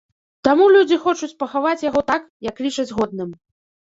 [0.47, 3.31] Таму людзі хочуць пахаваць яго так, як лічаць годным.